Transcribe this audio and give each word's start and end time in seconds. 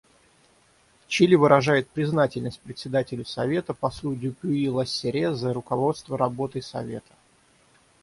Чили 1.07 1.35
выражает 1.35 1.87
признательность 1.87 2.59
Председателю 2.61 3.23
Совета 3.23 3.75
послу 3.75 4.15
Дюпюи 4.15 4.67
Лассерре 4.67 5.35
за 5.35 5.53
руководство 5.53 6.17
работой 6.17 6.63
Совета. 6.63 7.13